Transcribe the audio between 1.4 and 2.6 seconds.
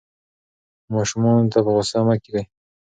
ته په غوسه مه کېږئ.